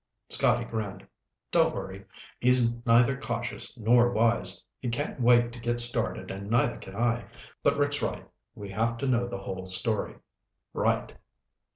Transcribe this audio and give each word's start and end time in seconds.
Scotty 0.29 0.65
grinned. 0.65 1.07
"Don't 1.51 1.75
worry. 1.75 2.05
He's 2.39 2.73
neither 2.87 3.15
cautious 3.21 3.71
nor 3.77 4.09
wise. 4.11 4.65
He 4.79 4.89
can't 4.89 5.21
wait 5.21 5.53
to 5.53 5.59
get 5.59 5.79
started 5.79 6.31
and 6.31 6.49
neither 6.49 6.77
can 6.77 6.95
I. 6.95 7.25
But 7.61 7.77
Rick's 7.77 8.01
right. 8.01 8.27
We 8.55 8.71
have 8.71 8.97
to 8.97 9.07
know 9.07 9.27
the 9.27 9.37
whole 9.37 9.67
story." 9.67 10.15
"Right. 10.73 11.15